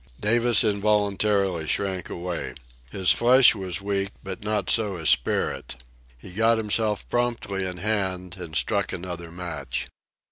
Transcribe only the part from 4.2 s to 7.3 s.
but not so his spirit. He got himself